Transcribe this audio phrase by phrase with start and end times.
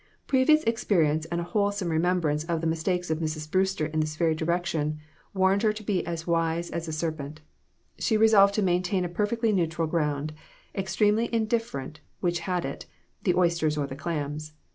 [0.25, 3.51] Previous experience and a wholesome remem brance of the mistakes of Mrs.
[3.51, 4.97] Brewster in this very direction,
[5.35, 7.41] warned her to be as wise as a ser pent.
[7.99, 10.33] She resolved to maintain a perfectly neu tral ground;
[10.73, 12.87] extremely indifferent which had it,
[13.25, 14.53] the oysters or the clams.